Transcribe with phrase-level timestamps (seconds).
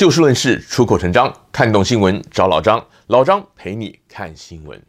[0.00, 4.82] 就事论事，出口成章，看懂新闻找老张，老张陪你看新闻。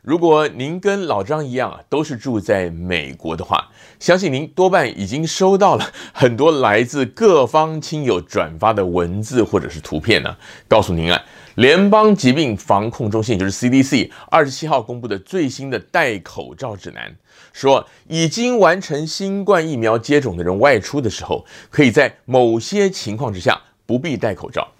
[0.00, 3.68] 如果您跟老张一样啊，都是住在美国的话，
[4.00, 10.34] 相信您多半已经收到了很多来自各方亲友转发的文字或者是图片呢，
[10.66, 11.22] 告诉您啊，
[11.56, 17.14] 联邦疾病防控中心就是 CDC 二十七号公布的最新的戴口罩指南，
[17.52, 23.60] 说已经完成新冠疫苗接种的人外出的时候，可以在某些情况之下。
[23.86, 24.72] 不必戴口罩，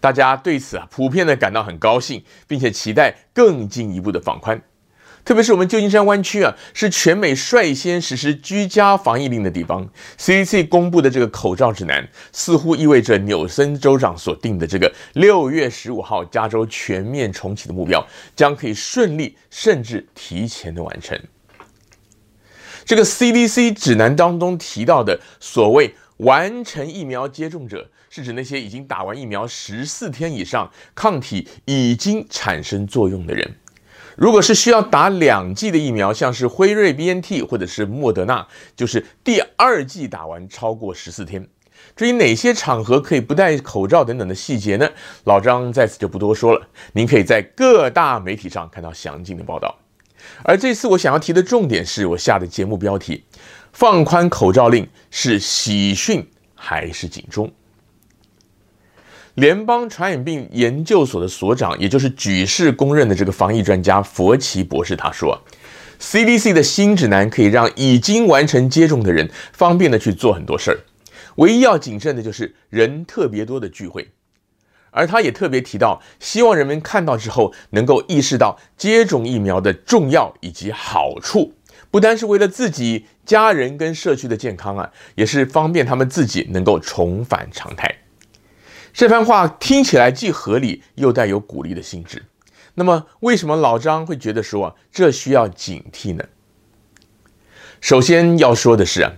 [0.00, 4.60] 大家对此啊普遍的感到很高兴，并且期待更进一步的放宽。
[5.24, 9.86] 特别是我们旧金山湾区啊，是全美率先实施居家防疫令的地方。
[10.18, 18.02] CDC 公布的这个口罩指南，似乎意味着纽森州长所定的这个六月十五号加州全面重启的目标，
[18.34, 21.20] 将可以顺利甚至提前的完成。
[22.86, 33.48] 这个 CDC 指南当中提到的所谓完成疫苗接种者，是指那些已经打完疫苗十四天以上，抗体已经产生作用的人。
[34.16, 41.46] 如果是需要打两剂的疫苗，像是辉瑞 BNT 或者是莫德纳，就是第二剂打完超过十四天。
[41.94, 44.90] 至于哪些场合可以不戴口罩等等的细节呢？
[45.22, 49.72] 老张在此就不多说了，您可以在各大媒体上看到详尽的报道。
[50.42, 53.22] 而这次我想要提的重点是我下的节目标题：
[53.72, 57.48] 放宽口罩令是喜讯还是警钟？
[59.38, 65.40] 联邦传染病研究所的所长，也就是举世公认的这个防疫专家佛奇博士，他说
[66.00, 70.78] ，CDC 的新指南可以让已经完成接种的人方便的去做很多事儿，
[71.36, 74.08] 唯一要谨慎的就是人特别多的聚会。
[74.90, 81.52] 而他也特别提到，希望人们看到之后能够意识到接种疫苗的重要以及好处，
[81.92, 87.88] 不单是为了自己、家人跟社区的健康啊，也是方便他们自己能够重返常态。
[88.98, 92.20] 这番话听起来既合理又带有鼓励的性质。
[92.74, 96.24] 那么，为什么老张会觉得说这需要警惕呢？
[97.80, 99.12] 首先要说的是啊，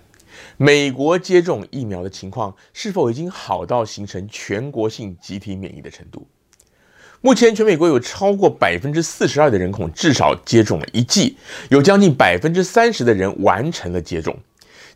[0.59, 6.29] 美国接种疫苗的情况是否已经好到形成全国性集体免疫的程度？
[7.23, 11.39] 目前，全美国有超过百分之四十二的人口至少接种了一剂，
[11.71, 14.39] 有将近百分之三十的人完成了接种。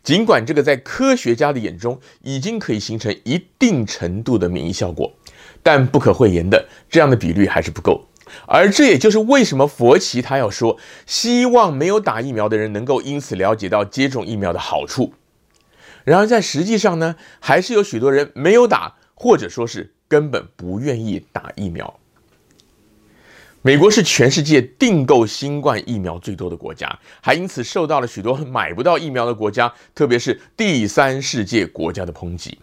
[0.05, 5.11] 尽管这个在科学家的眼中已经可以形成一定程度的免疫效果，
[5.63, 8.05] 但不可讳言的，这样的比率还是不够。
[8.45, 10.77] 而这也就是为什么佛奇他要说，
[11.07, 15.13] 希望没有打疫苗的人能够因此了解到接种疫苗的好处。
[16.03, 21.99] 然而在实际上呢，还是有许多人没有打，或者说是根本不愿意打疫苗。
[23.65, 32.59] 美国是全世界订购新冠疫苗最多的国家，还因此受到了许多买不到疫苗的国家，特别是第三世界国家的抨击。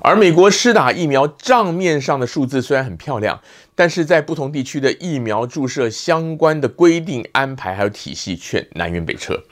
[0.00, 3.38] 而美国施打疫苗账面上的数字虽然很漂亮，
[3.74, 9.44] 但是在不同地区的疫苗注射相关的规定安排还有体系却南辕北辙。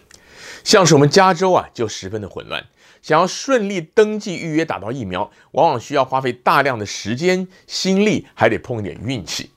[0.65, 2.65] 像是我们加州啊，就十分的混乱，
[3.03, 9.51] 想要顺利登记预约打到疫苗，往往需要花费大量的时间、心力，还得碰一点运气。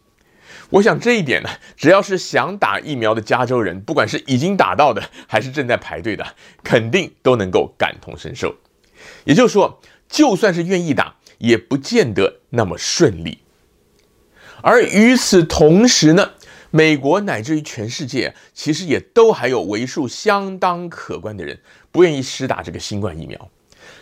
[0.71, 6.25] 我想这一点呢，只要是想打疫苗的加州人，不管是已经打到的，还是正在排队的，
[6.63, 8.55] 肯定都能够感同身受。
[9.25, 13.39] 也就是说，就算是愿意打，也不见得那么顺利。
[14.61, 16.31] 而与此同时呢，
[16.69, 21.59] 美国乃至于全世界，其实也都还有为数相当可观的人
[21.91, 23.49] 不愿意施打这个新冠疫苗。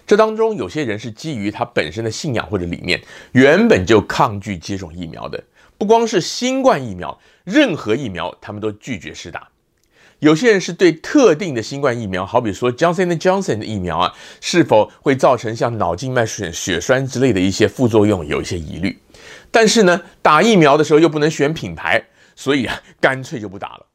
[0.06, 5.44] 这当中有些人是基于他本身的信仰或者理念，原本就抗拒接种疫苗的。
[5.80, 9.48] 不光是新冠疫苗，任何疫苗他们都拒绝施打。
[10.20, 19.00] 有些人是对特定的新冠疫苗，好比说 Johnson & Johnson 的疫苗啊，是否会造成像脑静脉血血栓之类的一些副作用，有一些疑虑。
[19.50, 22.04] 但是呢，打疫苗的时候又不能选品牌，
[22.36, 23.86] 所以啊，干脆就不打了。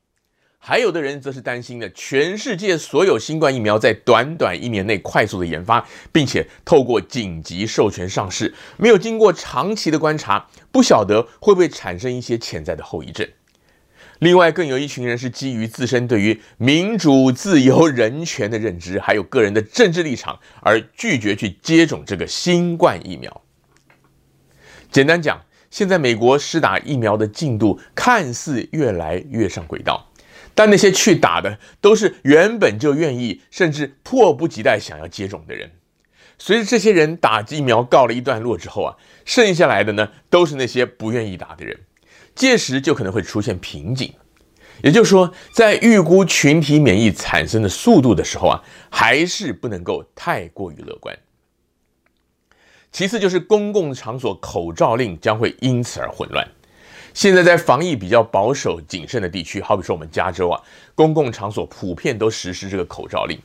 [0.67, 13.29] 还有的人则是担心的，全世界所有新冠疫苗在短短一年内快速的研发，并且透过紧急授权上市，没有经过长期的观察，不晓得会不会产生一些潜在的后遗症。
[14.21, 23.43] 另外，更有一群人是基于自身对于民主、自由、人权的认知，还有个人的政治立场，而拒绝去接种这个新冠疫苗。
[24.91, 30.11] 简单讲，现在美国施打疫苗的进度看似越来越上轨道。
[30.55, 35.71] 但那些去打的都是原本就愿意，甚至迫不及待想要接种的人。
[36.39, 41.79] 随着这些人打疫苗告了一段落之后啊，剩下来的呢都是那些不愿意打的人。
[42.35, 44.13] 届时就可能会出现瓶颈，
[44.83, 48.61] 也就是说，在预估群体免疫产生的速度的时候啊，
[48.91, 51.17] 还是不能够太过于乐观。
[52.91, 56.49] 其次就是公共场所口罩令将会因此而混乱。
[57.15, 60.61] 现在在防疫比较保守谨慎的地区，好比说我们加州啊，
[60.97, 63.39] 公共场所普遍都实施这个口罩令，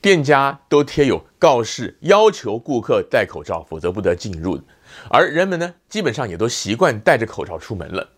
[0.00, 4.60] 店家都贴有告示，要求顾客戴口罩，否则不得进入。
[5.08, 8.08] 而人们呢，基本上也都习惯戴着口罩出门了。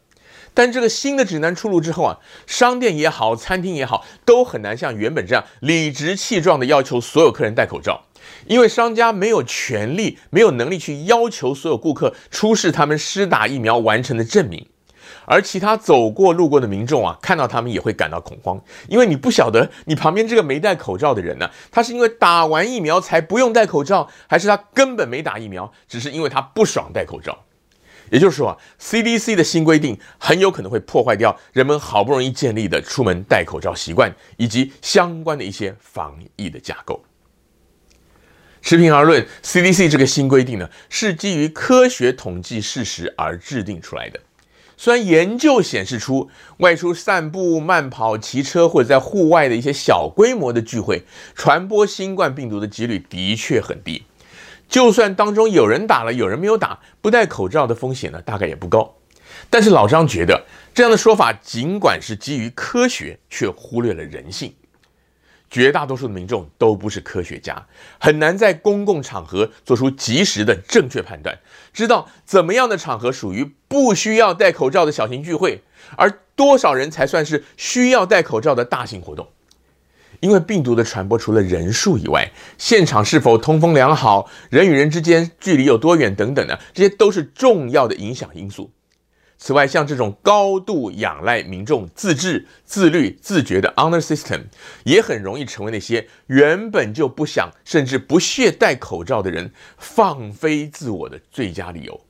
[0.55, 8.07] 但这个新的指南出炉之后啊，商店也好，餐厅也好，都很难像原本这样理直气壮地要求所有客人戴口罩。
[8.47, 14.67] 因为商家没有权利、没有能力去要求所有顾客出示他们施打疫苗完成的证明，
[15.25, 27.45] 而其他走过路过的民众啊，看到他们也会感到恐慌，因为你不晓得你旁边这个没戴口罩的人呢，他是因为打完疫苗才不用戴口罩，还是他根本没打疫苗，只是因为他不爽戴口罩。
[28.11, 37.03] 也就是说啊，CDC 的新规定很有可能会破坏掉人们好不容易建立的出门戴口罩习惯，以及相关的一些防疫的架构。
[38.63, 44.21] 持平而论，CDC 这个新规定呢，是基于科学统计事实而制定出来的。
[44.77, 51.03] 虽然研究显示出，外出散步、慢跑、骑车或者在户外的一些小规模的聚会，
[51.35, 54.05] 传播新冠病毒的几率的确很低。
[54.69, 58.95] 就算当中有人打了，有人没有打，不戴口罩的风险呢，大概也不高。
[59.51, 64.55] 但是老张觉得，这样的说法尽管是基于科学，却忽略了人性。
[65.53, 67.67] 绝大多数的民众都不是科学家，
[68.01, 71.39] 很难在公共场合做出及时的正确判断，
[71.75, 75.63] 知道怎么样的场合属于不需要戴口罩的小型聚会，
[75.97, 79.29] 而多少人才算是需要戴口罩的大型活动。
[80.21, 88.71] 因为病毒的传播除了人数以外，现场是否通风良好，人与人之间距离有多远等等呢，这些都是重要的影响因素。
[89.45, 94.43] 此外，像这种高度仰赖民众自治、自律、自觉的 honor system，
[94.85, 102.01] 也很容易成为那些原本就不想甚至不屑戴口罩的人放飞自我的最佳理由。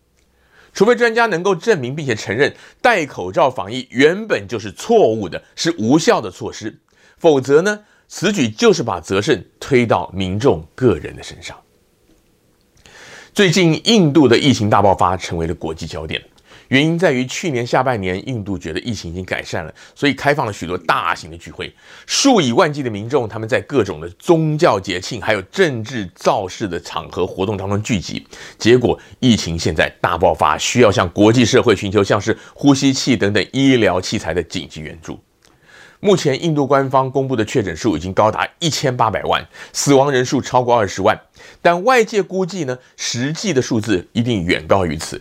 [0.75, 6.78] 除非专家能够证明并且承认戴口罩防疫原本就是错误的，是无效的措施，
[7.17, 11.58] 否则呢，此举就是把责任推到民众个人的身上。
[13.32, 16.23] 最近，印度的疫情大爆发成为了国际焦点。
[16.73, 21.71] 原因在于去年下半年，印度觉得疫情已经改善了，所以开放了许多大型的聚会，
[22.07, 28.27] 数以万计的民众他们在各种的宗教节庆还有政治造势的场合活动当中聚集。
[28.57, 35.21] 结果疫情现在大爆发，需要向国际社会寻求像是呼吸器等等医疗器材的紧急援助。
[36.01, 41.21] 目前印度官方公布的确诊数已经高达一千八百万，死亡人数超过二十万，
[41.61, 45.21] 但外界估计呢，实际的数字一定远高于此。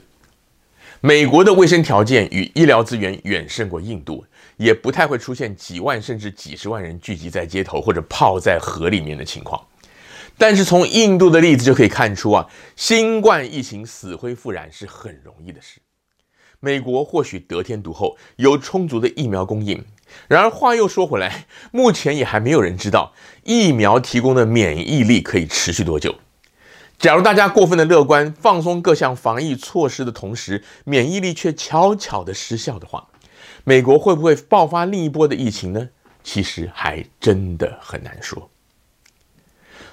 [1.03, 4.23] 美国的卫生条件与医疗资源远胜过印度，
[4.57, 9.59] 也不太会出现几万甚至几十万人聚集在街头或者泡在河里面的情况。
[10.37, 15.79] 但是从印度的例子就可以看出啊，新冠疫情死灰复燃是很容易的事。
[16.59, 19.83] 美国或许得天独厚，有充足的疫苗供应。
[20.27, 23.11] 然而话又说回来，目前也还没有人知道
[23.43, 26.15] 疫苗提供的免疫力可以持续多久。
[27.01, 33.07] 假如大家过分的乐观，放松各项防疫措施的同时，免疫力却悄悄的失效的话，
[33.63, 35.89] 美国会不会爆发另一波的疫情呢？
[36.23, 38.47] 其实还真的很难说。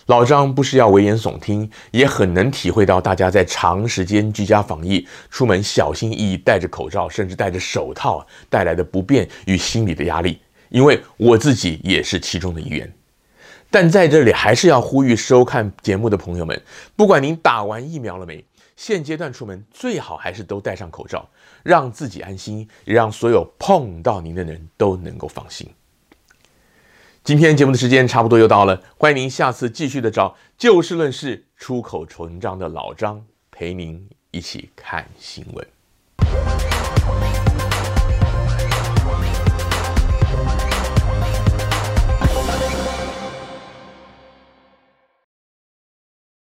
[0.05, 10.39] 老张不是要危言耸听，也很能体会到大家在长时间居家防疫、出门小心翼翼、戴着口罩，甚至戴着手套带来的不便与心理的压力，
[10.69, 12.93] 因为我自己也是其中的一员。
[13.71, 16.63] 但在这里还是要呼吁收看节目的朋友们，
[16.97, 18.45] 不管您打完疫苗了没，
[18.77, 21.29] 现阶段出门最好还是都戴上口罩，
[21.63, 25.69] 让自己安心，也让所有碰到您的人都能够放心。
[27.23, 37.38] 今天节目的时间差不多又到了，欢迎您下次继续的找就事论事、出口成章的老张陪您一起看新闻。